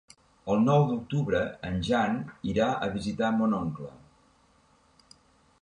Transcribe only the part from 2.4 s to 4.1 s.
irà a visitar mon oncle.